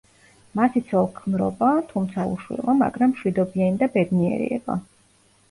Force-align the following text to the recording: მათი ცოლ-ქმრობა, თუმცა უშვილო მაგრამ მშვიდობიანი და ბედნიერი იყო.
მათი 0.59 0.79
ცოლ-ქმრობა, 0.91 1.69
თუმცა 1.91 2.25
უშვილო 2.31 2.75
მაგრამ 2.81 3.13
მშვიდობიანი 3.17 3.79
და 3.85 3.91
ბედნიერი 4.01 4.51
იყო. 4.61 4.81